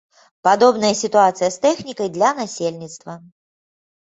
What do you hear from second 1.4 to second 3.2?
з тэхнікай для насельніцтва.